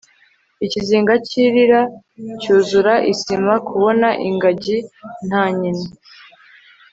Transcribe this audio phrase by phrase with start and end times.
[0.65, 1.81] ikizinga cy'irira
[2.41, 4.77] cyuzura isima, kubona ingajyi
[5.27, 5.89] ntanyinya